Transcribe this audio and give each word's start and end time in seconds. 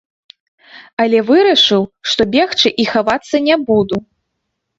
Але 1.03 1.19
вырашыў, 1.29 1.83
што 2.15 2.21
бегчы 2.37 2.73
і 2.85 2.87
хавацца 2.93 3.43
не 3.51 3.55
буду. 3.71 3.95